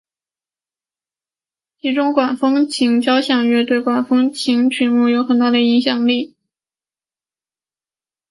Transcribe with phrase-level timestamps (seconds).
[1.79, 6.35] 其中管风琴交响乐对管风琴曲目有很大的影响力。